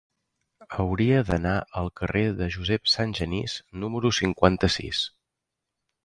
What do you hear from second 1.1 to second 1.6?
d'anar